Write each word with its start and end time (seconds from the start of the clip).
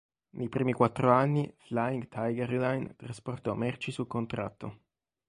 Nei 0.31 0.49
primi 0.49 0.73
quattro 0.73 1.11
anni, 1.11 1.53
Flying 1.59 2.07
Tiger 2.07 2.49
Line 2.49 2.95
trasportò 2.95 3.53
merci 3.53 3.91
su 3.91 4.07
contratto. 4.07 4.79